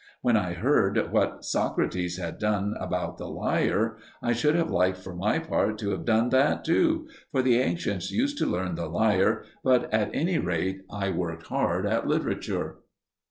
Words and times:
When 0.23 0.35
I 0.35 0.53
heard 0.53 1.11
what 1.11 1.45
Socrates 1.45 2.17
had 2.17 2.39
done 2.39 2.73
about 2.79 3.19
the 3.19 3.27
lyre 3.27 3.97
I 4.19 4.33
should 4.33 4.55
have 4.55 4.71
liked 4.71 4.97
for 4.97 5.13
my 5.15 5.37
part 5.37 5.77
to 5.77 5.91
have 5.91 6.05
done 6.05 6.29
that 6.29 6.65
too, 6.65 7.07
for 7.31 7.43
the 7.43 7.59
ancients 7.59 8.09
used 8.09 8.39
to 8.39 8.47
learn 8.47 8.73
the 8.73 8.87
lyre 8.89 9.43
but, 9.63 9.93
at 9.93 10.09
any 10.11 10.39
rate, 10.39 10.81
I 10.91 11.11
worked 11.11 11.45
hard 11.49 11.85
at 11.85 12.07
literature. 12.07 12.77